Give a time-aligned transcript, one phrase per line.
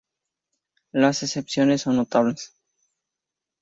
[0.93, 2.55] Las excepciones son notables.